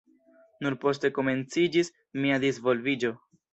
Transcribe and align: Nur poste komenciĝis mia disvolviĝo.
Nur 0.65 0.75
poste 0.85 1.11
komenciĝis 1.19 1.93
mia 2.25 2.43
disvolviĝo. 2.47 3.15